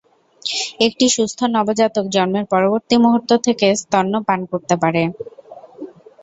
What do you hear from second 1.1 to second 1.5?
সুস্থ